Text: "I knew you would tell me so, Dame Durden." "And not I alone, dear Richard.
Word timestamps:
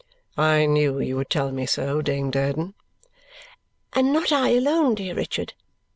"I 0.35 0.65
knew 0.65 0.99
you 0.99 1.15
would 1.17 1.29
tell 1.29 1.51
me 1.51 1.67
so, 1.67 2.01
Dame 2.01 2.31
Durden." 2.31 2.73
"And 3.93 4.11
not 4.11 4.31
I 4.31 4.49
alone, 4.55 4.95
dear 4.95 5.13
Richard. 5.13 5.53